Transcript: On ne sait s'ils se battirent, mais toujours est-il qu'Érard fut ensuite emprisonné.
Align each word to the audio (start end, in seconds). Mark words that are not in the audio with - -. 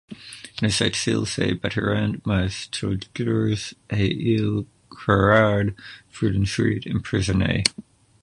On 0.09 0.13
ne 0.63 0.69
sait 0.69 0.95
s'ils 0.95 1.27
se 1.33 1.53
battirent, 1.53 2.19
mais 2.25 2.47
toujours 2.71 3.53
est-il 3.89 4.65
qu'Érard 4.95 5.75
fut 6.13 6.35
ensuite 6.41 6.87
emprisonné. 6.95 7.63